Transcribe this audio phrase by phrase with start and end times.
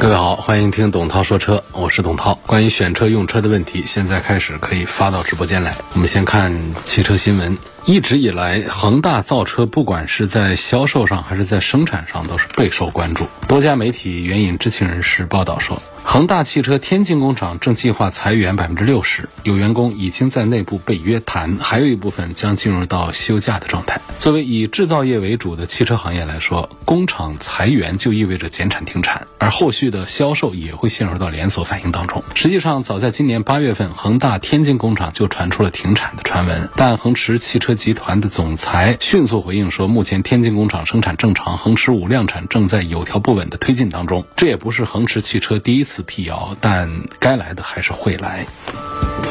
[0.00, 2.32] 各位好，欢迎听董涛说车，我是董涛。
[2.46, 5.76] 关于选车用车的问题，现在开始可以发到直播间来。
[5.92, 7.58] 我们先看汽车新闻。
[7.84, 13.26] 一直以来，恒大造车不管是在销售上还是在生产上，都是备受关注。
[13.48, 24.00] 多家媒体援引知情人士报道说，恒大汽车天津工厂正计划裁员百分之六十，有员工已经在内部被约谈，还有一部分将进入到休假的状态。
[24.18, 32.24] 作为以制造业为主的汽车行业来说，工厂裁员就意味着减产停产，而后续的销售也会陷入到连锁反应当中。
[32.34, 44.24] 实际上，早在今年八月份，恒大天津工厂就传出了停产的传闻，但恒驰汽车集团的总裁迅速回应说，目前天津工厂生产正常，恒驰五量产正在有条不紊的推进当中。
[44.36, 48.46] 这也不是恒驰汽车第一次辟谣，但该来的还是会来。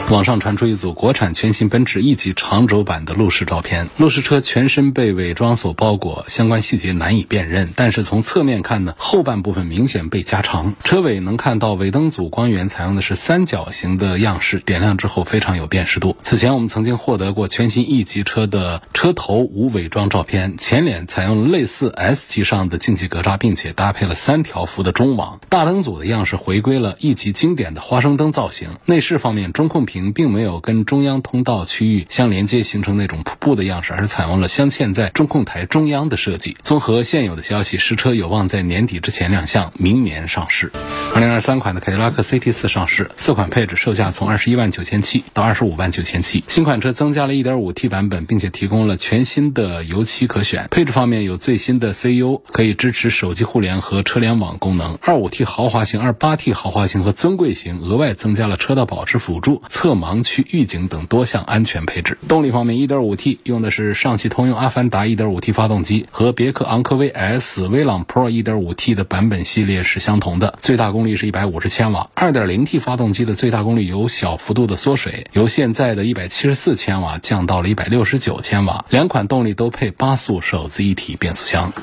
[0.09, 7.73] 网上传出一组国产全新奔驰 E 级长轴版的路试照片，路试车全身被伪装所包裹，相关细节难以辨认。
[7.75, 16.15] 但是从侧面看呢，后半部分明显被加长，车尾能看到尾灯组光源采用的是三角形的样式，点亮之后非常有辨识度。
[16.21, 28.69] 此前我们曾经获得过全新 E 级车的车头无伪装照片，前脸采用类似 S 级上的进气格栅，并且搭配了三条幅的中网，大灯组的样式回归了 E 级经典的花生灯造型。
[28.85, 30.07] 内饰方面，中控屏。
[30.17, 36.57] 并没有跟中央通道区域相连接，形成那种瀑布的样式，而是采用了镶嵌在中控台中央的设计。
[36.63, 40.71] 综合现有的消息，实车有望在年底之前亮相，明年上市。
[41.13, 46.43] 二零二三款的凯迪拉克 CT 四上市，四款配置售价从二十一万九千七到二十五万九千七。
[46.47, 50.67] 新款车增加了一点五 T 版本，并且提供了全新的油漆可选。
[50.71, 54.97] 配置方面有最新的 CU，可以支持手机互联和车联网功能。
[55.01, 59.97] 二五 T 豪华型、二八 T 豪华型和尊贵型额外增加了车道保持辅助、侧。
[59.97, 62.19] 盲区预警等多项安全配置。
[62.27, 72.09] 动力方面，1.5T 用的是上汽通用阿凡达 1.5T 发动机，和别克昂科威 S、威朗 Pro 1.5T 的版本系列是相同的，最大功率是150千瓦。
[72.15, 78.85] 2.0T 发动机的最大功率有小幅度的缩水，由现在的174千瓦降到了169千瓦。
[78.91, 81.73] 两款动力都配八速手自一体变速箱。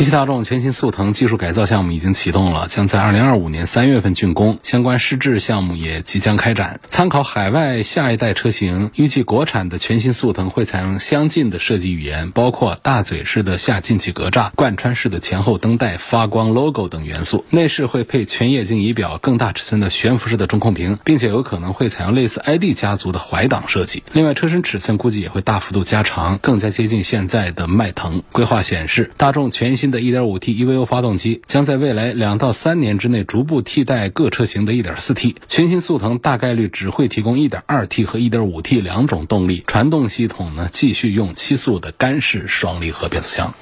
[0.00, 6.80] 一汽大众全新速腾技术改造项目已经启动了，将在2025年3月份竣工，相关试制项目也即将开展。
[6.88, 17.44] 参考海外下一代车型，预计国产的全新速腾会采用相近的设计语言，包括大嘴式的下进气格栅、贯穿式的前后灯带、发光 logo 等元素。
[17.50, 24.02] 内饰会配全液晶仪表、更大尺寸的悬浮式的中控屏，并且有可能会采用类似 ID 家族的怀挡设计。
[24.14, 28.22] 另外，车身尺寸估计也会大幅度加长，更加接近现在的迈腾。
[28.32, 35.36] 规划显示，大众全新的 1.5T EVO 发动机将在未来两到三年之内逐步替代各车型的 1.4T。
[35.46, 43.54] 全新速腾大概率只会提供 1.2T 和 1.5T 两种动力，传动系统呢继续用七速的干式双离合变速箱。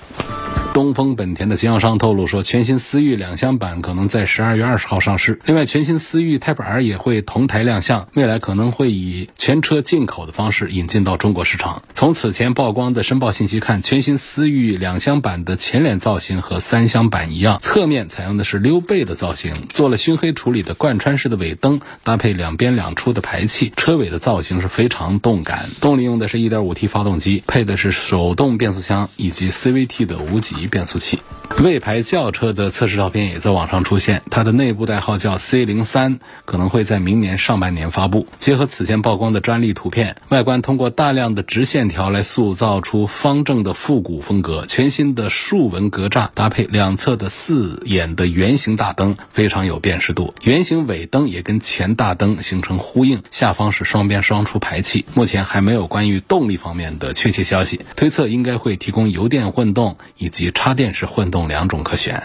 [0.79, 5.41] 东风本田的经销商透露说，全新思域两厢版可能在十二月二十号上市。
[5.45, 11.83] 另外，全新思域 Type R 也会同台亮相，未来可能会以全车进口的方式引进到中国市场。
[11.93, 25.71] 从此前曝光的申报信息看，全新思域两厢版的前脸造型和三厢版一样，侧面采用的是溜背的造型，做了熏黑处理的贯穿式的尾灯，搭配两边两出的排气，车尾的造型是非常动感。
[25.81, 30.68] 动力用的是一点五 T 发动机，配的是手动变速箱以及 CVT 的无级。
[30.69, 31.21] 变速器，
[31.63, 38.27] 魏牌轿车的测试照片也在网上出现，它的内部代号叫 C 零三，可能会在明年上半年发布。
[38.39, 44.67] 结合此前曝光的专利图片，外观通过大量的直线条来塑造出方正的复古风格。
[44.67, 50.35] 全新的竖纹格栅搭配两侧的四眼的圆形大灯，非常有辨识度。
[50.43, 55.05] 圆形尾灯也跟前大灯形成呼应，下方是双边双出排气。
[55.15, 60.49] 目前还没有关于动力方面的确切消息，推测应该会提供油电混动以及。
[60.61, 62.21] 插电式混动两种可选。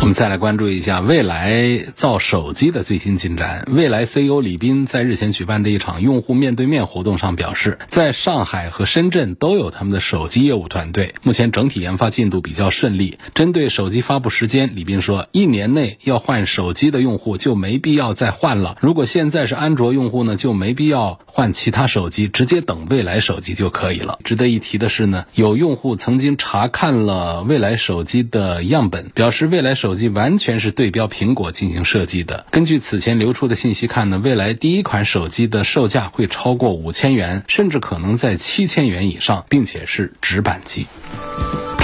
[0.00, 3.68] 我们再来关注一下未来造手机的最新进展。
[3.70, 13.18] 未来 CEO 李斌在日前举办的一场用户面对面活动上表示，在上海和深圳都有他们的手机业务团队，目前整体研发进度比较顺利。
[13.34, 18.78] 针对手机发布时间，李斌说，一年内要换手机的用户就没必要再换了。
[18.80, 24.18] 如果现在是安卓用户呢，就没必要换其他手机，直接等未来手机就可以了。
[24.24, 29.89] 值得一提的是呢，有用户曾经查看了未来手机的样本，表示未来手。
[29.90, 32.46] 手机完全是对标苹果进行设计的。
[32.52, 40.86] 根据此前流出的信息看呢，未来第一款手机的售价会超过五千元，甚至可能在七千元以上，并且是直板机。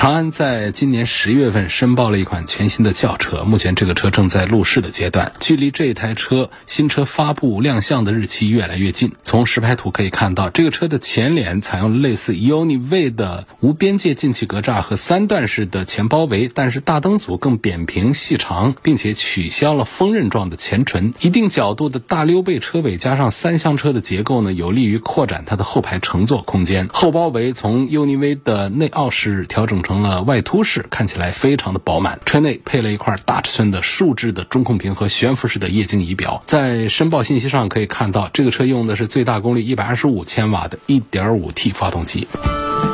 [0.06, 9.10] 长安在今年十月份申报了一款全新的轿车，目前这个车正在路试的阶段，距离这台车新车发布亮相的日期越来越近。
[9.24, 21.14] 从实拍图可以看到，这个车的前脸采用类似 UNI-V 的无边界进气格栅和三段式的前包围，但是大灯组更扁平细长，并且取消了锋刃状的前唇。
[21.18, 26.86] 一定角度的大溜背车尾加上三厢车的结构呢，有利于扩展它的后排乘坐空间。
[26.92, 29.82] 后包围从 UNI-V 的内凹式调整。
[29.86, 32.18] 成了外凸式，看起来非常的饱满。
[32.24, 36.42] 车内配了一块大尺寸的竖置的中控屏和悬浮式的液晶仪表。
[36.46, 42.26] 在申报信息上可以看到，这个车用的是最大功率一百二十五千瓦的 1.5T 发动机。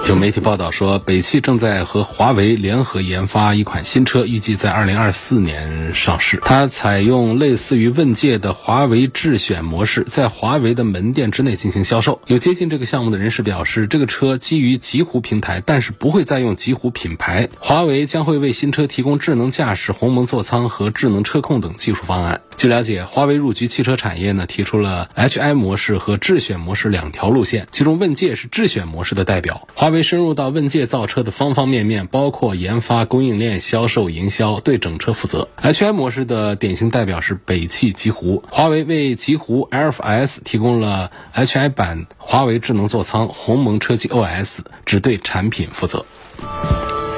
[0.09, 6.41] 有媒体报道说，北汽正在和华为联合研发一款新车，预计在二零二四年上市。
[6.45, 12.21] 它采用类似于问界的华为智选模式，在华为的门店之内进行销售。
[12.27, 17.49] 有接近这个项目的人士表示，这个车基于极狐平台，但是不会再用极狐品牌。
[17.59, 22.41] 华为将会为新车提供智能驾驶、鸿蒙座舱和智能车控等技术方案。
[22.57, 29.67] 据了解，华为入局汽车产业呢，提出了 HI 模式和智选模式两条路线，其中问界是智选模式的代表。
[29.75, 35.49] 华为深入到问界造车的方方面面，包括研发、供应链、销售、营销，对整车负责。
[35.61, 46.05] HI 模式的典型代表是北汽极狐，华为为极狐 LS 提供了 HI 版华为智能座舱、鸿蒙车机 OS，只对产品负责。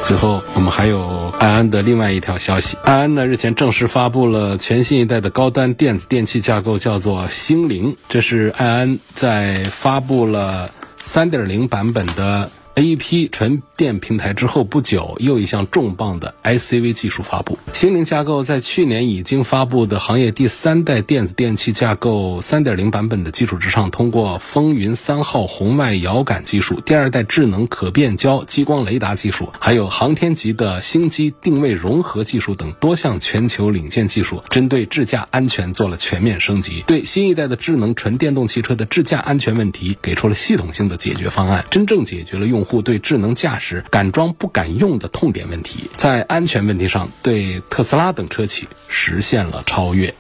[0.05, 2.77] 最后，我们还有安安的另外一条消息。
[2.85, 7.97] 安安呢日前正式发布了全新一代的高端电子电器架构，叫做星灵。
[8.07, 10.71] 这是安安在发布了
[11.03, 12.51] 三点零版本的。
[12.77, 13.29] A.P.
[13.29, 17.57] 纯电平台之后不久，又一项重磅的 I.C.V 技术发布。
[17.73, 42.64] 星灵架构在去年已经发布的行业第三代电子电器架构3.0版本的基础之上，通过风云三号红外遥感技术、第二代智能可变焦激光雷达技术，还有航天级的星机定位融合技术等多项全球领先技术，针对智驾安全做了全面升级，对新一代的智能纯电动汽车的智驾安全问题给出了系统性的解决方案，真正解决了用。
[42.65, 50.13] 户对智能驾驶敢装不敢用的痛点问题，在安全问题上对特斯拉等车企实现了超越。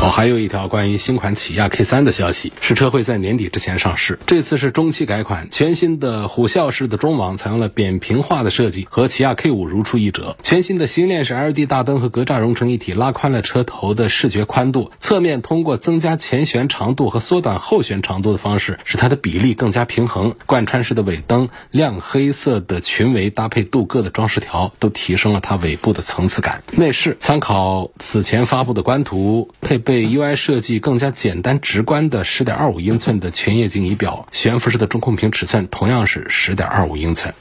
[0.00, 4.16] 哦，还有一条关于新款起亚 K 三的消息，实车会在年底之前上市。
[4.28, 10.36] 这次是中期改款，全新的虎啸式的中网采用了扁平化的设计，和起亚 K 五如出一辙。
[10.40, 14.92] 全新的星链式 LED 大灯和格栅融成一体，拉宽了车头的视觉宽度。
[15.00, 20.36] 侧面通过增加前悬长度和缩短后悬长度的方式，使它的比例更加平衡。
[20.46, 26.62] 贯穿式的尾灯、亮黑色的裙围搭配镀铬的装饰条，都提升了它尾部的层次感。
[26.70, 29.82] 内饰参考此前发布的官图，配。
[29.88, 37.32] 对 UI 设计更加简单直观的10.25英寸的全液晶仪表，悬浮式的中控屏尺寸同样是10.25英寸。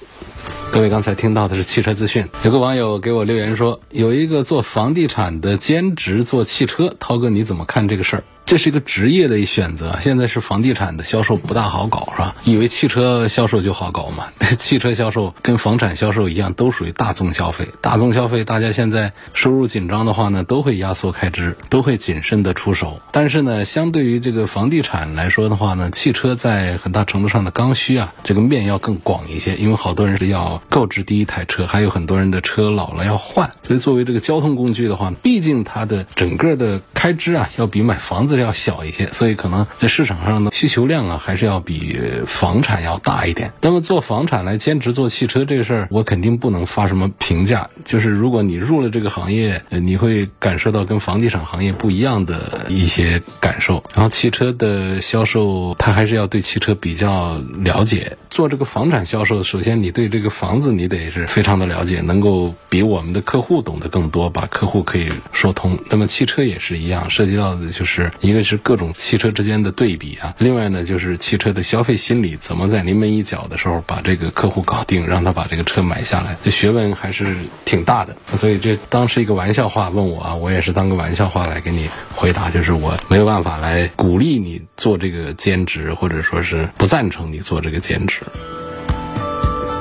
[0.70, 8.24] 各位刚才听到的是汽车资讯，有个网友给我留言说，有一个做房地产的兼职做汽车，涛哥你怎么看这个事儿？
[8.46, 10.00] 这是一个职业的一选择。
[10.02, 12.34] 现在是房地产的销售不大好搞，是吧？
[12.46, 14.28] 以为汽车销售就好搞嘛？
[14.58, 17.68] 汽车销售跟房产销售一样，都属于大宗消费。
[17.82, 23.02] 大宗消费，大家现在收入紧张的话呢，都会压缩开支，都会谨慎的出手。
[23.12, 29.56] 但是呢，相对于这个房地产来说的话呢，汽车在很大程度上的刚需啊，这个面要更广一些。
[29.56, 38.38] 因为好多人是要购置第一台车，还有很多人的车老了要换，所以作为这个交通工具的话，毕竟它的整个的开支啊，要比买房子。
[38.38, 43.52] 要小一些，所以可能在市场上的需求量啊，还是要比房产要大一点。
[43.62, 47.68] 那么做房产来兼职做汽车这个事儿，我肯定不能发什么评价。
[47.84, 53.84] 就是如果你入了这个行业，你会感受到跟房地产行业不一样的一些感受。
[53.96, 58.18] 然后汽车的销售，他还是要对汽车比较了解。
[58.30, 65.78] 做这个房产销售，首先你对这个房房子你得是非常的了解，能够比我们的客户懂得更多，把客户可以说通。
[65.90, 68.10] 那么汽车也是一样，涉及到的就是。
[68.22, 77.36] 一个是各种汽车之间的对比啊， 另外呢就是汽车的消费心理，怎么在临门一脚的时候把这个客户搞定，让他把这个车买下来，这学问还是
[77.66, 78.16] 挺大的。
[78.38, 88.22] 所以这当是一个玩笑话问我啊，我也是当个玩笑话来给你回答，就是我没有办法来鼓励你做这个兼职，或者说是不赞成你做这个兼职。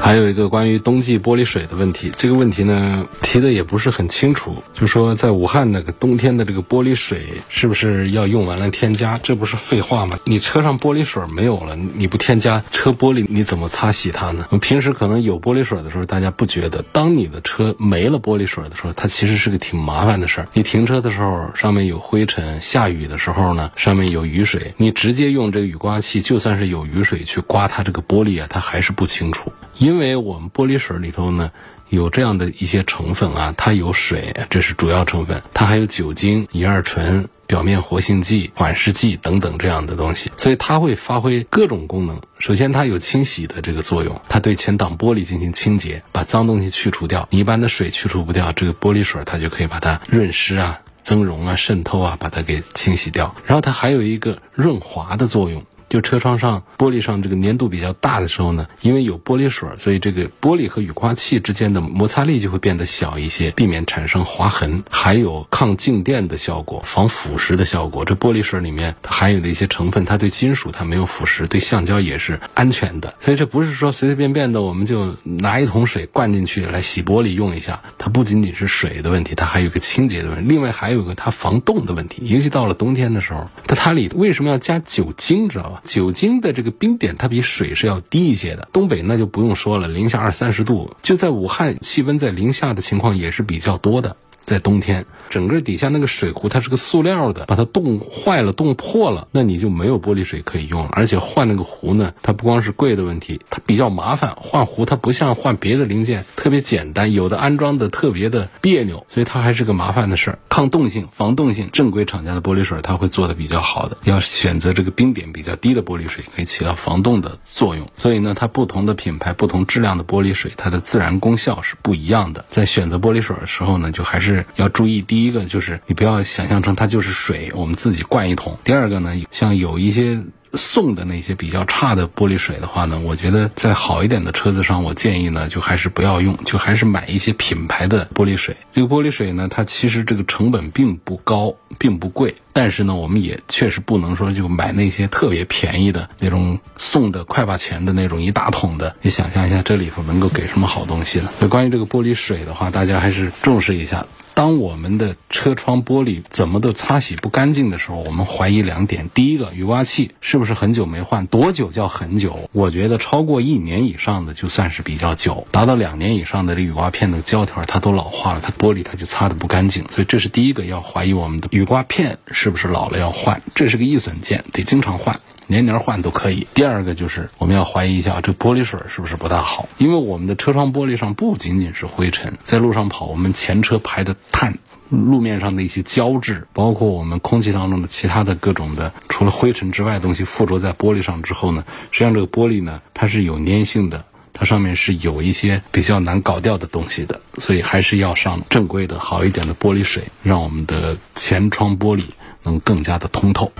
[0.06, 9.18] 还有一个关于冬季玻璃水的问题，这个问题呢提的也不是很清楚，就说在武汉那个冬天的这个玻璃水是不是要用完了添加？
[9.20, 10.16] 这不是废话吗？
[10.22, 14.46] 你车上玻璃水没有了，你不添加车玻璃，你怎么擦洗它呢？
[14.60, 20.46] 平时可能有玻璃水的时候，大家不觉得，当你的车没了玻璃水的时候，它其实是个挺麻烦的事儿。
[20.52, 29.50] 你停车的时候上面有灰尘，下雨的时候呢上面有雨水，你直接用这个雨刮器，就算是有雨水去刮它这个玻璃啊，它还是不清楚。
[29.78, 31.50] 因为我们玻璃水里头呢，
[31.88, 42.20] 有这样的一些成分啊，它有水，这是主要成分，它还有酒精、乙二醇、表面活性剂、缓释剂等等这样的东西，所以它会发挥各种功能。
[42.38, 47.28] 首先，它有清洗的这个作用，它对前挡玻璃进行清洁，把脏东西去除掉。
[47.30, 53.34] 你一般的水去除不掉，这个玻璃水它就可以把它润湿啊、增溶啊、渗透啊，把它给清洗掉。
[53.44, 55.64] 然后它还有一个润滑的作用。
[55.96, 64.84] 就车窗上玻璃上这个粘度比较大的时候呢，因为有玻璃水，所以这个玻璃和雨刮器之间的摩擦力就会变得小一些，避免产生划痕。
[64.90, 68.04] 还有抗静电的效果，防腐蚀的效果。
[68.04, 73.14] 这玻璃水里面它含有的一些成分，它对金属它没有腐蚀，对橡胶也是安全的。
[73.18, 77.80] 所以这不是说随随便便的我们就拿一桶水灌进去来洗玻璃用一下。
[77.96, 80.46] 它不仅仅是水的问题，它还有一个清洁的问题。
[80.46, 85.80] 另外还有一个它防冻的问题，尤其到了冬天的时候，它它里为什么要加酒精，知道吧？
[85.86, 88.68] 酒精的这个冰点，它比水是要低一些的。
[88.72, 94.16] 东北那就不用说了，零下二三十度，就在武汉，气温在零下的情况也是比较多的。
[94.44, 100.90] 在冬天，整个底下那个水壶它是个塑料的，把它冻坏了、冻破了，那你就没有玻璃水可以用了。
[100.92, 104.36] 而且换那个壶呢，它不光是贵的问题，它比较麻烦。
[104.40, 110.38] 换壶它不像换别的零件特别简单，有的安装的特别的别扭，所以它还是个麻烦的事儿。
[110.48, 113.96] 抗冻性、防冻性，正规厂家的玻璃水它会做的比较好的。
[114.04, 117.88] 要选择这个冰点比较低的玻璃水，可以起到防冻的作用。
[117.96, 122.44] 所以呢，它不同的品牌、不同质量的玻璃水，它的自然功效是不一样的。
[122.50, 124.44] 在选择玻璃水的时候呢，就还是。
[124.56, 128.58] 要注意，第第一个就是你不要想象成它就是水，我们自己灌一桶。
[128.62, 138.58] 第二个呢，像有一些送的那些比较差的玻璃水的话呢，我觉得在好一点的车子上，我建议呢就还是不要用，就还是买一些品牌的玻璃水。
[138.74, 148.94] 这个玻璃水呢，它其实这个成本并不高，并不贵，但是呢，我们也确实不能说就买那些特别便宜的那种送的快把钱的那种一大桶的。
[149.00, 151.30] 你想象一下，这里头能够给什么好东西呢？
[151.38, 154.06] 所以关于这个玻璃水的话，大家还是重视一下。
[154.36, 161.26] 当我们的车窗玻璃怎么都擦洗不干净的时候，我们怀疑两点：第一个，雨刮器是不是很久没换？
[161.26, 162.50] 多久叫很久？
[162.52, 169.86] 我觉得超过一年以上的就算是比较久，达到两年以上的这雨刮片的胶条它都老化了，它玻璃它就擦的不干净。
[169.88, 175.18] 所以这是第一个要怀疑我们的雨刮片是不是老了要换，这是个易损件，得经常换。
[175.46, 176.46] 年年换都可以。
[176.54, 184.58] 第二个就是我们要怀疑一下这玻璃水是不是不大好，因为我们的车窗玻璃上不仅仅是灰尘，在路上跑，我们前车排的碳、
[184.90, 202.02] 路面上的一些胶质，包括我们空气当中的其他的各种的，除了灰尘之外的东西附着在玻璃上之后呢，实际上这个玻璃呢它是有粘性的，它上面是有一些比较难搞掉的东西的，所以还是要上正规的好一点的玻璃水，让我们的前窗玻璃
[202.42, 203.52] 能更加的通透。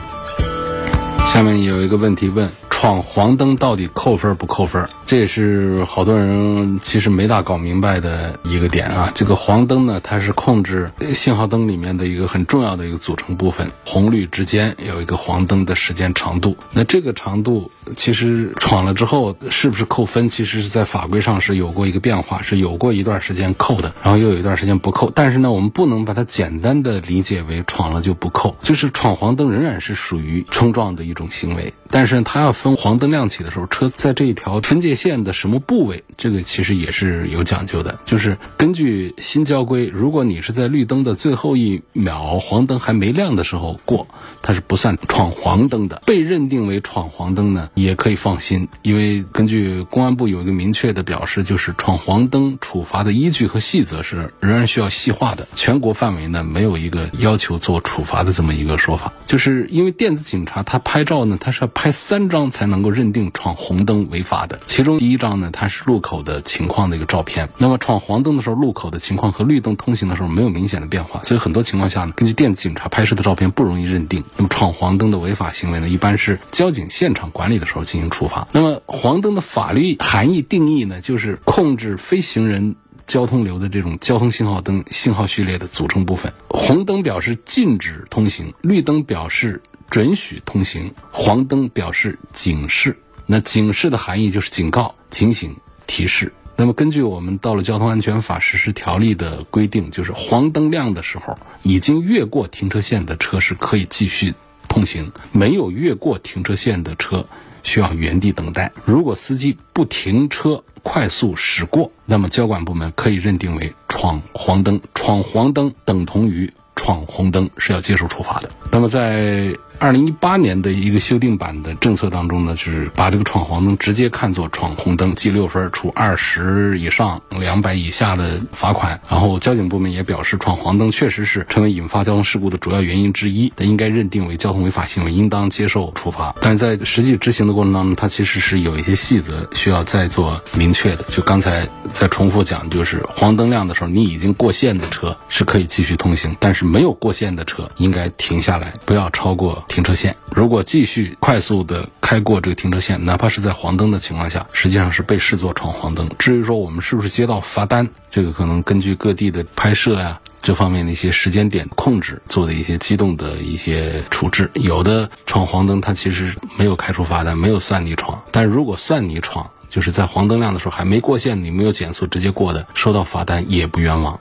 [1.27, 2.49] 下面有一个问题问。
[2.87, 4.87] 闯黄灯到底扣分不扣分？
[5.07, 9.11] 这也是好多人其实没大搞明白的一个点啊。
[9.13, 16.57] 这个黄灯呢，它是控制信号灯里面的一个很重要的一个组成部分，红绿之间有一个黄灯的时间长度。
[16.71, 20.29] 那这个长度其实闯了之后是不是扣分？
[20.29, 25.11] 其实是在法规上是有过一个变化，是有过一段时间扣的，然后又有一段时间不扣。
[25.13, 32.77] 但是呢，我们不能把它简单的理解为闯了就不扣，就是闯黄灯仍然是属于冲撞的一种行为，但是它要分。
[32.77, 36.05] 黄灯亮起的时候，车在这一条分界线的什么部位？
[36.19, 37.99] 这个其实也是有讲究的。
[38.05, 44.07] 就是根据新交规，如果你是在绿灯的最后一秒，黄灯还没亮的时候过，
[44.43, 46.03] 它是不算闯黄灯的。
[46.05, 55.49] 被认定为闯黄灯呢，也可以放心，因为根据公安部有一个明确的表示，就是闯黄灯处罚的依据和细则是仍然需要细化的。
[55.55, 59.15] 全国范围呢，没有一个要求做处罚的这么一个说法。
[59.27, 64.59] 就是因为电子警察他拍照呢，他是要拍三张才能够认定闯红灯违法的。
[64.67, 67.51] 其中第一张呢，它是路口的情况的一个照片。
[67.59, 74.25] 那么闯黄灯的时候，路口的情况和绿灯通行的时候没有明显的变化，所以很多情况下呢，根据电子警察拍摄的照片不容易认定。
[74.37, 78.49] 那么闯黄灯的违法行为呢，一般是交警现场管理的时候进行处罚。
[78.53, 82.77] 那么黄灯的法律含义定义呢，就是控制飞行人。
[83.07, 92.97] 交通流的这种交通信号灯信号序列的组成部分，红灯表示禁止通行，绿灯表示准许通行，黄灯表示警示。
[93.27, 96.33] 那警示的含义就是警告、警醒、提示。
[96.59, 104.33] 那么根据我们道路交通安全法实施条例的规定，就是黄灯亮的时候，已经越过停车线的车是可以继续
[104.69, 107.27] 通行，没有越过停车线的车
[107.63, 108.73] 需要原地等待。
[108.85, 118.51] 如果司机不停车快速驶过，那么交管部门可以认定为闯黄灯，闯黄灯等同于闯红灯，是要接受处罚的。
[118.71, 129.01] 那么在二零一八年的一个修订版的政策当中呢，就是把这个闯黄灯直接看作闯红灯，记六分，处二十以上两百以下的罚款。
[129.09, 136.35] 然后交警部门也表示，闯黄灯确实是成为引发交通事故的主要原因之一，但应该认定为交通违法行为，应当接受处罚。
[136.41, 141.05] 但是在实际执行的过程当中，它其实是有一些细则需要再做明确的。
[141.11, 149.63] 就刚才再重复讲，就是黄灯亮的时候，你已经过线的车是可以继续通行，但是没有过线的车应该停下来，不要超过。
[149.69, 156.09] 停车线，如果继续快速的开过这个停车线，哪怕是在黄灯的情况下，实际上是被视作闯黄灯。
[156.19, 164.51] 至于说我们是不是接到罚单，这个可能根据各地的拍摄呀这方面的一些时间点控制做的一些机动的一些处置。
[164.55, 174.19] 有的闯黄灯，它其实没有开出罚单，没有算你闯；但如果算你闯，就是在黄灯亮的时候还没过线，你没有减速直接过的，收到罚单也不冤枉。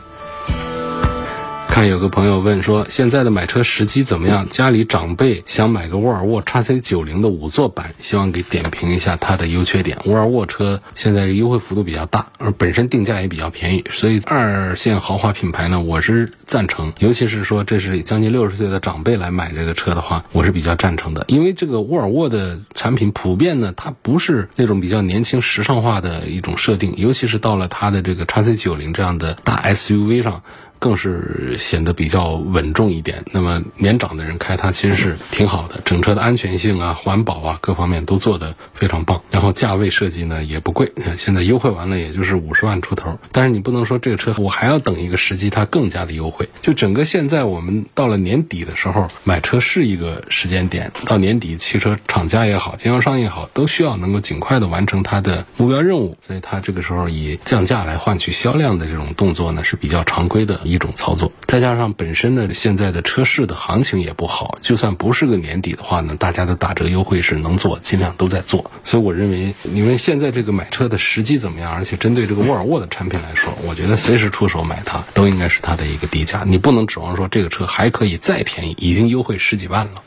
[1.76, 4.48] 看有个朋友问说，现在的买车时机怎么样？
[4.48, 9.98] 家里长辈想买个沃尔沃 x C 九零的五座版，希望给点评一下它的优缺点。
[10.06, 16.94] 沃尔沃车现在优惠幅度比较大，而本身定价也比较便宜，所以二线豪华品牌呢，我是赞成。
[17.00, 21.26] 尤其是说这是将近六十岁的长辈来买这个车的话，我是比较赞成的。
[21.28, 30.42] 因为这个沃尔沃的产品普遍呢，它不是那种比较年轻时尚化的一种设定，尤其是到了它的这个 x C 九零这样的大 SUV 上。
[30.86, 33.26] 更是显得比较稳重一点。
[33.32, 39.20] 那么年长的人开它其实是挺好的，整车的安全性啊、环保啊各方面都做得非常棒。
[39.32, 43.18] 然后价位设计呢也不贵，现在优惠完了也就是五十万出头。
[43.32, 46.48] 但是你不能说这个车我还要等一个时机它更加的优惠。
[46.62, 56.16] 就整个现在我们到了年底的时候买车是一个时间点，到年底汽车厂家也好，经销商也好，都需要能够尽快的完成它的目标任务。
[56.22, 60.62] 所以它这个时候以降价来换取销量的这种动作呢是比较常规的。
[60.64, 68.70] 一一种操作，再加上本身呢，现在的车市的行情也不好，就算不是个年底的话呢，大家的打折优惠是能做，尽量都在做。
[68.84, 71.74] 所以我认为，你们现在这个买车的时机怎么样？
[71.74, 80.04] 而且针对这个沃尔沃的产品来说，我觉得随时出手买它都应该是它的一个低价，你不能指望说这个车还可以再便宜，已经优惠十几万了。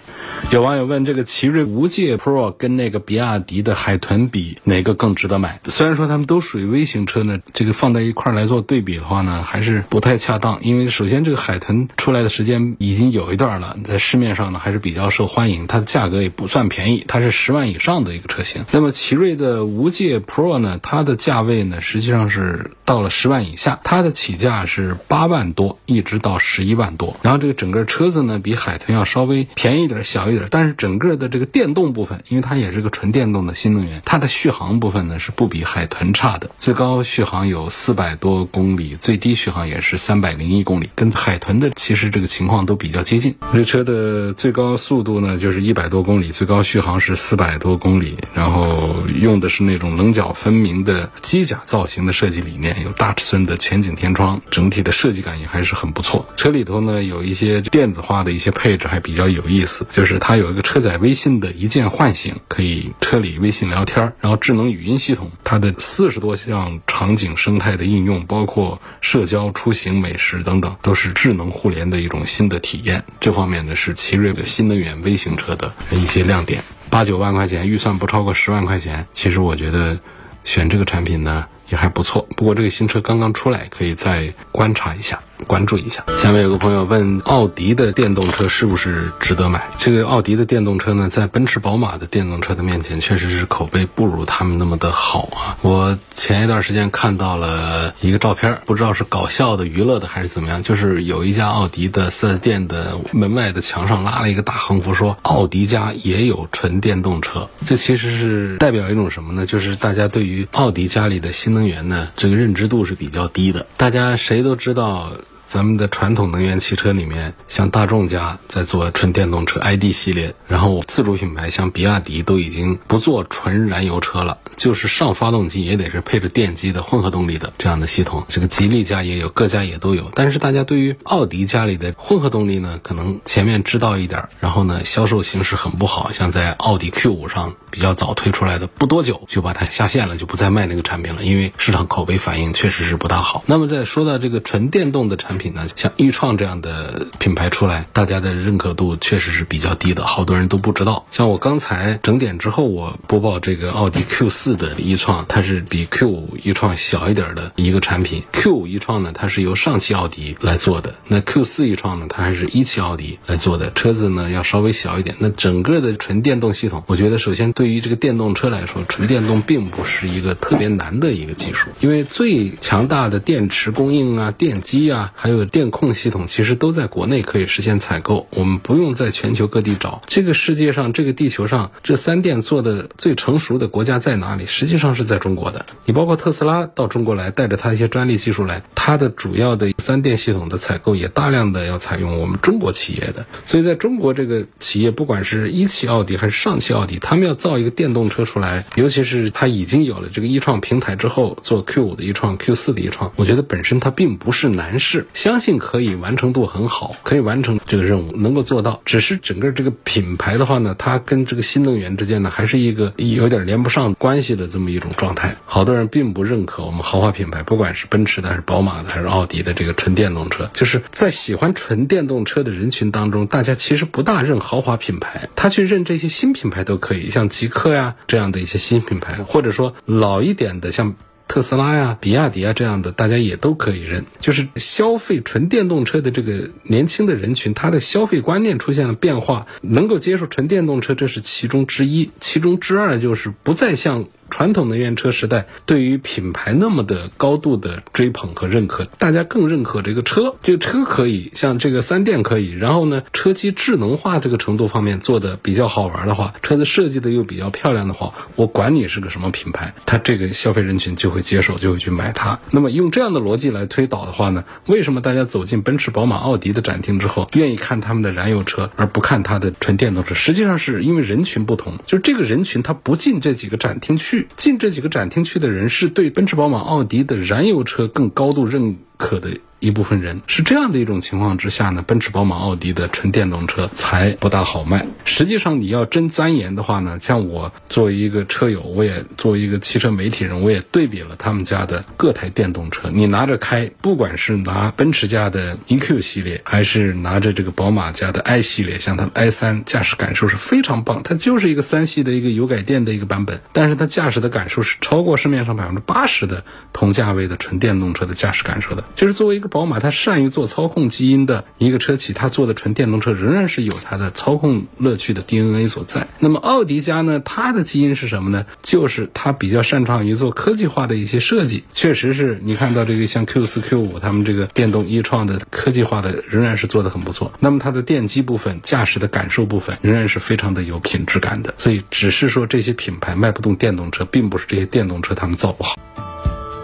[0.51, 5.61] 有网友问：这个奇瑞无界 Pro 跟那个比亚迪的海豚比，哪个更值得买？
[5.67, 10.61] 虽然说他们都属于微型车呢，这个放在一块来做对比的话呢，还是不太恰当。
[10.63, 18.65] 因为首先这个海豚出来的时间已经有一段了，在市面上呢还是比较受欢迎，它的价格也不算便宜，它是十万以上的一个车型。
[18.71, 27.17] 那么奇瑞的无界 Pro 呢，它的价位呢实际上是到了十万以下，它的起价是八万多，一直到十一万多。
[27.21, 30.18] 然后这个整个车子呢比海豚要稍微便宜一点，小。
[30.19, 43.37] 小一点，但是整个的这个电动部分，因为它也是个纯电动的新能源，它的续航部分呢是不比海豚差的，最高续航有四百多公里，最低续航也是三百零一公里，跟海豚的其实这个情况都比较接近。
[43.55, 56.27] 这车的最高速度呢就是一百多公里，最高续航是四百多公里，然后用的是那种棱角分明的机甲造型的设计理念，有大尺寸的全景天窗，整体的设计感也还是很不错。
[56.37, 60.08] 车里头呢有一些电子化的一些配置还比较有意思，就是。
[60.09, 73.05] 是它有一个车载微信的一键唤醒，可以车里微信聊天，然后智能语音系统，它的四十多项场景生态的应用，包括社交、出行、美食等等，都是智能互联的一种新的体验。
[73.21, 76.65] 这方面呢，是奇瑞的新能源微型车的一些亮点。
[76.91, 79.99] 八九万块钱，预算不超过十万块钱，其实我觉得
[80.43, 82.27] 选这个产品呢也还不错。
[82.35, 85.21] 不过这个新车刚刚出来，可以再观察一下。
[85.47, 86.05] 关注一下。
[86.23, 89.71] 下面有个朋友问：奥迪的电动车是不是值得买？
[89.79, 95.57] 这个奥迪的电动车呢，在奔驰、宝马的电动车的面前，确实是口碑不如他们那么的好啊。
[95.63, 107.49] 我前一段时间看到了一个照片，不知道是搞笑的、娱乐的还是怎么样，就是有一家奥迪的 4S 店的门外的墙上拉了一个大横幅，说奥迪家也有纯电动车。
[107.67, 109.47] 这其实是代表一种什么呢？
[109.47, 113.67] 就是大家对于奥迪家里的新能源呢，这个认知度是比较低的。
[113.77, 115.13] 大家谁都知道。
[115.49, 128.25] 咱们的传统能源汽车里面，像大众家在做纯电动车 ID 系列，然后自主品牌像比亚迪都已经不做纯燃油车了，就是上发动机也得是配着电机的混合动力的这样的系统。
[128.29, 130.11] 这个吉利家也有，各家也都有。
[130.15, 143.43] 但是大家对于奥迪家里的混合动力呢，可能前面知道一点，然后呢销售形势很不好，像在奥迪 Q 五上比较早推出来的，不多久就把它下线了，就不再卖那个产品了，因为市场口碑反应确实是不大好。
[143.47, 151.07] 那么在说到这个纯电动的产品品呢，像易创这样的品牌出来，大家的认可度确实是比较低的，好多人都不知道。
[151.11, 158.25] 像我刚才整点之后，我播报这个奥迪 Q 四的易创，它是比 Q 五易创小一点的一个产品。
[158.33, 165.17] Q 五易创呢，它是由上汽奥迪来做的，那 Q 四易创呢，它还是一汽奥迪来做的，车子呢要稍微小一点。
[165.21, 180.01] 那整个的纯电动系统，我觉得首先对于这个电动车来说，纯电动并不是一个特别难的一个技术，因为最强大的电池供应啊、电机啊，还还有电控系统，其实都在国内可以实现采购，我们不用在全球各地找。
[180.07, 184.47] 这个世界上，这个地球上，这三电做的最成熟的国家在哪里？
[184.47, 185.67] 实际上是在中国的。
[185.85, 193.27] 你包括特斯拉到中国来，带着它一些专利技术来，它的主要的三电系统的采购也大量的要采用我们中国企业的。
[193.45, 208.81] 所以在中国这个企业，不管是一汽奥迪还是上汽奥迪，他们要造一个电动车出来，尤其是它已经有了这个一创平台之后，做 Q 五的一创、Q 四的一创，我觉得本身它并不是难事，相信可以完成度很好，可以完成这个任务，能够做到。
[208.85, 215.35] 只是整个这个品牌的话呢，它跟这个新能源之间呢，还是一个有点连不上关系的这么一种状态。
[215.45, 230.95] 好多人并不认可我们豪华品牌，不管是奔驰的、还是宝马的、还是奥迪的这个纯电动车，就是在喜欢纯电动车的人群当中，大家其实不大认豪华品牌，他去认这些新品牌都可以，像极客呀这样的一些新品牌，或者说老一点的像。
[231.29, 234.07] 特斯拉呀、比亚迪啊这样的，大家也都可以认。
[234.21, 242.11] 就是消费纯电动车的这个年轻的人群，他的消费观念出现了变化，能够接受纯电动车，这是其中之一。
[242.19, 244.07] 其中之二就是不再像。
[244.31, 250.35] 传统能源车时代，对于品牌那么的高度的追捧和认可，大家更认可这个车。
[250.43, 262.39] 这个车可以像这个三电可以，然后呢，车机智能化这个程度方面做的比较好玩的话，车子设计的又比较漂亮的话，我管你是个什么品牌，它这个消费人群就会接受，就会去买它。
[262.51, 270.15] 那么用这样的逻辑来推导的话呢，为什么大家走进奔驰、宝马、奥迪的展厅之后，愿意看他们的燃油车而不看它的纯电动车？
[270.15, 274.18] 实际上是因为人群不同，就是这个人群他不进这几个展厅去。
[274.37, 279.41] 进这几个展厅去的人是对奔驰、宝马、奥迪的燃油车更高度认可的。
[279.61, 284.87] 一部分人是这样的一种情况之下呢，奔驰、宝马、奥迪的纯电动车才不大好卖。
[285.05, 292.89] 实际上，你要真钻研的话呢，像我作为一个车友，我也作为一个汽车媒体人，我也对比了他们家的各台电动车。
[292.93, 301.03] 你拿着开，不管是拿奔驰家的 EQ 系列，还是拿着这个宝马家的 i 系列，像它的 i 三，驾驶感受是非常棒。
[301.03, 308.85] 它就是一个三系的一个油改电的一个版本，但是它驾驶的感受是超过市面上百分之八十的同价位的纯电动车的驾驶感受的。
[308.95, 316.07] 就是作为一个宝马它善于做操控基因的一个车企，它做的纯电动车仍然是有它的操控乐趣的 DNA 所在。
[316.21, 318.47] 那么奥迪家呢，它的基因是什么呢？
[318.63, 321.65] 就是它比较擅长于做科技化的一些设计。
[321.73, 327.33] 确实是你看到这个像 Q 四、Q 五，他们这个电动一创的科技化的仍然是做的很不错。
[327.41, 331.55] 那么它的电机部分、驾驶的感受部分仍然是非常的有品质感的。
[331.57, 335.77] 所以只是说这些品牌卖不动电动车，并不是这些电动车他们造不好。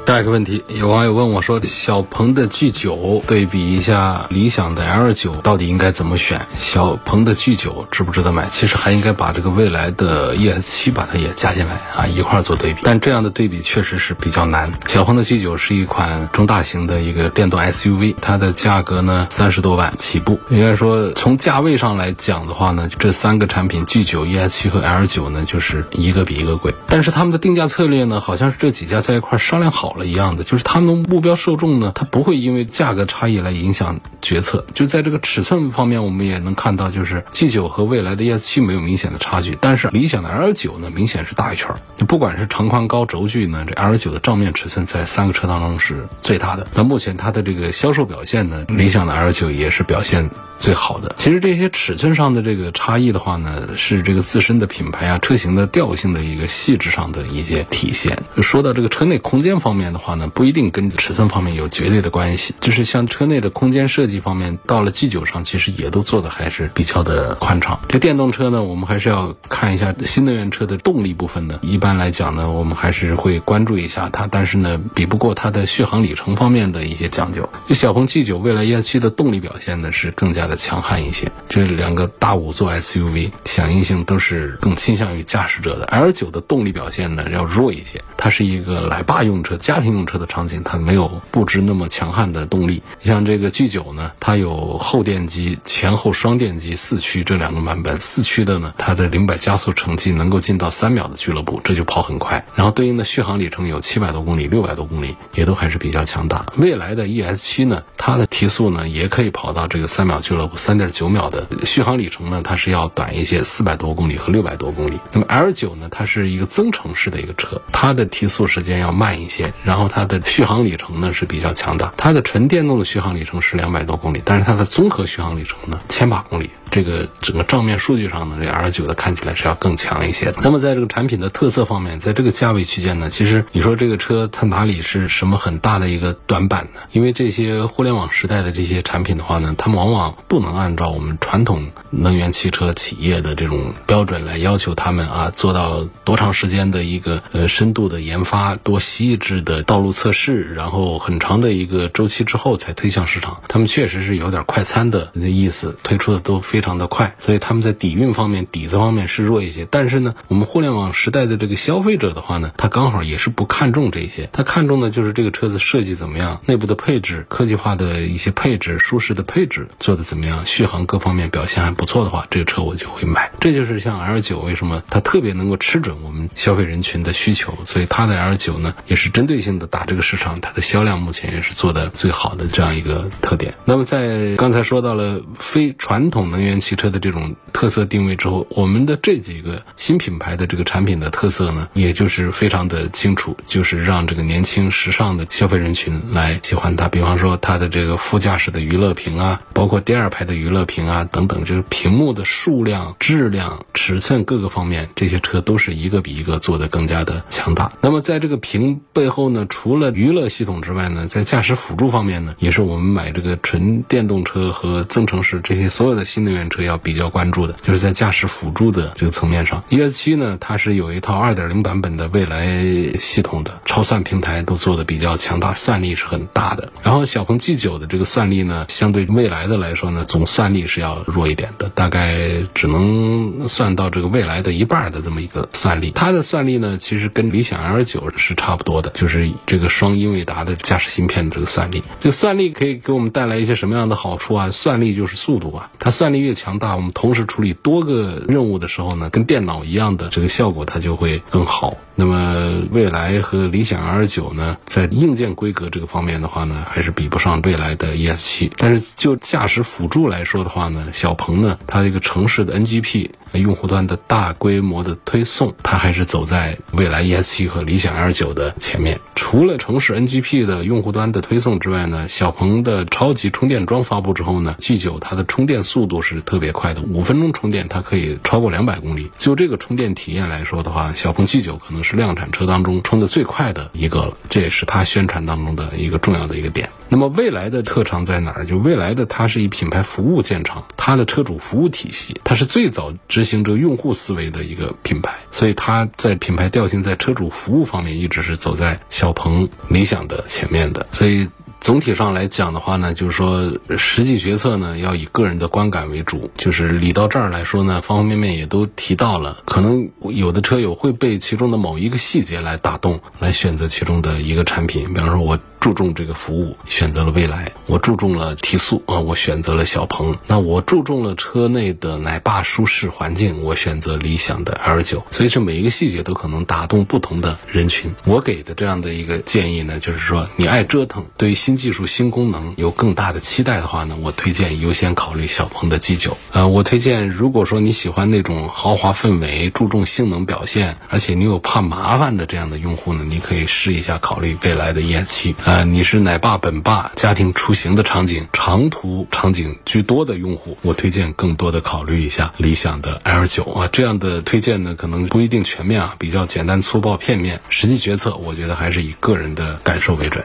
[0.06, 6.46] 下一个问题，有网友问我说：“小鹏的 G 九对比一下理想的 L 九，到底应该怎么选？
[6.58, 8.46] 小鹏的 G 九值不值得买？
[8.50, 12.82] 其实还应该把这个未来的 ES 七把它也加进来啊，一块做对比。
[12.84, 14.70] 但这样的对比确实是比较难。
[14.86, 20.38] 小鹏的 G 九是一款中大型的一个电动 SUV，它的价格呢三十多万起步。
[20.50, 26.74] 应该说从价位上来讲的话呢，这三个产品 G 九、ES 七和 L 九呢，就是一个比一个贵。
[26.86, 29.93] 但是他们的定价策略呢，好像是这几家在一块商量好。
[29.96, 34.64] 了一样的，就是他们的目标受众呢，它不会因为价格差异来影响决策。
[34.74, 41.68] 就在这个尺寸方面，我们也能看到，就是 G 九和未来的 ES 七没有明显的差距，但是理想的 L 九呢，明显是大一圈。
[41.96, 46.66] 就不管是长宽高轴距呢，这 L 九的正面尺寸在三个车当中是最大的。
[46.74, 51.14] 那目前它的这个销售表现呢，理想的 L 九也是表现最好的。
[51.18, 58.18] 其实这些尺寸上的这个差异的话呢，是这个自身的品牌啊、车型的调性的一个细致上的一些体现。
[58.42, 67.80] 说到这个车内空间方面的话呢，不一定跟尺寸方面有绝对的关系，就是像车内的空间设计方面，到了 G 九上其实也都做的还是比较的宽敞。
[67.88, 71.58] 这电动车呢，我们还是要看一下新能源车的动力部分呢。
[71.62, 77.48] 一般来讲呢，我们还是会关注一下它，但是呢，比不过它的续航里程方面的一些讲究。
[77.68, 85.84] 就小鹏 G 九未来 ES7 的动力表现呢是更加的强悍一些，这两个大五座 SUV 响应性都是更倾向于驾驶者的。
[85.86, 92.82] L 九的动力表现呢要弱一些，它是一个奶爸用车、家庭用车的场景，它没有布置那么强悍的动力。
[93.02, 102.44] 像这个 G 九呢，它有后电机、前后双电机四驱这两个版本，四驱的呢，它的零百加速成绩能够进到三秒的俱乐部，这就跑很快。
[102.54, 106.46] 然后对应的续航里程有七百多公里、六百多公里，也都还是比较强大。
[106.56, 114.98] 未来的 ES 七呢，它的提速呢也可以跑到这个三秒俱三点九秒的续航里程呢，它是要短一些，四百多公里和六百多公里。
[115.12, 121.92] 那么 L 九呢，它是一个增程式的一个车，它的提速时间要慢一些，然后它的续航里程呢是比较强大。
[121.96, 126.50] 它的纯电动的续航里程是两百多公里，但是它的综合续航里程呢，千把公里。
[126.74, 130.38] 这个整个账面数据上呢，这 R 九的看起来是要更强一些的。
[130.42, 136.80] 那么在这个产品的特色方面，在这个价位区间呢，其实你说这个车它哪里是什么很大的一个短板呢？
[136.90, 153.40] 因为这些互联网时代的这些产品的话呢，它们往往不能按照我们传统能源汽车企业的这种标准来要求他们啊，做到多长时间的一个呃深度的研发，多细致的道路测试，然后很长的一个周期之后才推向市场。
[153.46, 156.63] 他们确实是有点快餐的意思，推出的都非。
[156.64, 159.68] 非常的快，所以他们在底蕴方面、底子方面是弱一些。
[159.70, 173.30] 但是呢，我们互联网时代的这个消费者的话呢，他刚好也是不看重这些，他看重的就是这个车子设计怎么样，内部的配置、科技化的一些配置、舒适的配置做的怎么样，续航各方面表现还不错的话，这个车我就会买。
[173.40, 183.52] 这就是像 L 九为什么它特别能够吃准我们消费人群的需求，所以它的 L 九呢也是针对性的打这个市场，它的销量目前也是做的最好的这样一个特点。
[183.66, 186.53] 那么在刚才说到了非传统能源。
[186.60, 196.88] 汽车的这种特色定位之后，我们的这几个新品牌的这个产品的特色呢，也就是非常的清楚，就是让这个年轻时尚的消费人群来喜欢它。
[196.88, 207.72] 比方说它的这个副驾驶的娱乐屏啊，包括第二排的娱乐屏啊等等，就是屏幕的数量、质量、尺寸各个方面，这些车都是一个比一个做的更加的强大。
[207.80, 216.33] 那么在这个屏背后呢，除了娱乐系统之外呢，在驾驶辅助方面呢，也是我们买这个纯电动车和增程式这些所有的新能源。
[216.50, 226.72] 车要比较关注的，就是在驾驶辅助的这个层面上，ES 七呢，它是有一套二点零版本的未来系统的超算平台，都做的比较强大，算力是很大的。
[226.82, 235.90] 然后小鹏 G 九的这个算力呢，相对未来的来说呢，总算力是要弱一点的，大概只能算到这个未来的一半的这么一个算力。
[235.94, 241.82] 它的算力呢，其实跟理想 L 九是差不多的，就是这个双英伟达的驾驶芯片的这个算力。
[242.00, 244.50] 这个算力可以给我们带来一些什么样的好处啊？
[244.50, 246.34] 算力就是速度啊，它算力越。
[246.34, 251.76] 强大，我们同时处理多个任务的时候呢，跟电脑一样的这个效果它就会更好。
[251.94, 258.52] 那么未来和理想 R 九呢，在硬件规格这个方面的话呢，还是比不上未来的 ES 七。
[258.56, 268.98] 但是就驾驶辅助来说的话呢，小鹏呢，它这个城市的 NGP 用户端的大规模的推送，它还是走在未来 ES 七和理想 L 九的前面。
[269.14, 279.12] 除了城市 NGP 的用户端的推送之外呢，小鹏的超级充电桩发布之后呢，G 九它的充电速度是特别快的，五分钟充电它可以超过两百公里。
[279.16, 281.84] 就这个充电体验来说的话，小鹏 G 九可能。
[281.84, 286.70] 是量产车当中充的最快的一个了，这也是它宣传当中的一个重要的一个点。
[286.94, 288.46] 那么未来的特长在哪儿？
[288.46, 301.26] 就未来的它是以品牌服务见长，它的车主服务体系，它是最早执行这个用户思维的一个品牌，所以它在品牌调性在车主服务方面一直是走在小鹏、理想的前面的，所以。
[301.64, 306.30] 总体上来讲的话呢，就是说实际决策呢要以个人的观感为主。
[306.36, 309.38] 就是理到这儿来说呢，方方面面也都提到了。
[309.46, 314.92] 可能有的车友会被其中的某一个细节来打动，来选择其中的一个产品。
[314.92, 315.38] 比方说，我。
[315.60, 320.18] 注重这个服务，选择了蔚来；我注重了提速啊，我选择了小鹏。
[320.26, 325.02] 那我注重了车内的奶爸舒适环境，我选择理想的 L 九。
[325.10, 327.94] 所以这每一个细节都可能打动不同的人群。
[328.04, 336.16] 我给的这样的一个建议呢，就是说你爱折腾，对于新技术、新功能有更大的期待的话呢，我推荐优先考虑小鹏的 G 九。
[336.32, 345.36] 呃，我推荐如果说你喜欢那种豪华氛围、注重性能表现，而且你有怕麻烦的这样的用户呢，你可以试一下考虑未来的 ES 七。
[345.44, 353.68] 呃，你是奶爸本爸家庭出行的场景，长途场景居多的用户，我推荐更多的考虑一下理想的 L 九啊。
[353.72, 357.40] 这样的推荐呢，可能不一定全面啊，比较简单粗暴片面。
[357.48, 360.24] 实际决策，我觉得还是以个人的感受为准。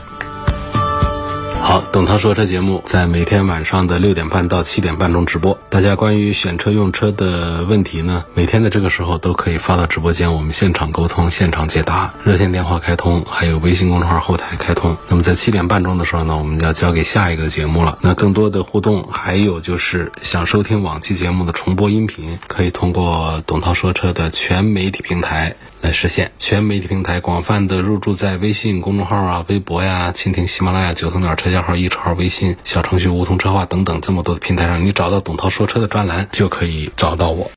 [1.69, 5.55] 好，董涛说车节目在每天晚上的六点半到七点半中直播。
[5.69, 12.11] 大家关于选车用车的问题呢，每天的这个时候都可以发到直播间，我们现场沟通、现场解答。
[12.23, 14.97] 热线电话开通，还有微信公众号后台开通。
[15.09, 17.99] 那么在七点半钟的时候呢，我们就要交给下一个节目了。
[18.01, 25.55] 那更多的互动，还有就是想收听往期节目的重播音频，可以通过董涛说车的全媒体平台。
[25.81, 37.47] 来实现全媒体平台广泛的入驻在微信公众号啊、微博呀、蜻蜓、喜马拉雅、九头鸟车架号、易车号、微信小程序梧桐车话等等这么多的平台上，你找到董涛说车的专栏就可以找到我。